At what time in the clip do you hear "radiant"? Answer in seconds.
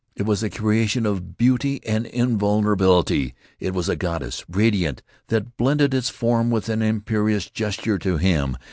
4.49-5.03